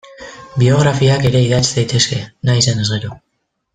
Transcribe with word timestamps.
Biografiak 0.61 1.27
ere 1.31 1.41
idatz 1.49 1.67
daitezke 1.81 2.23
nahi 2.51 2.65
izanez 2.65 2.89
gero. 2.97 3.13